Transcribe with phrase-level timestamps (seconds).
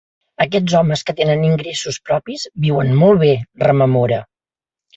[0.45, 3.31] Aquests homes que tenen ingressos propis viuen molt bé,
[3.69, 4.21] rememora.